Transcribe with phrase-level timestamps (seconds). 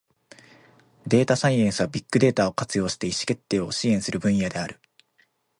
[1.05, 4.79] データサイエンスは、ビッグデータを活用して意思決定を支援する分野である。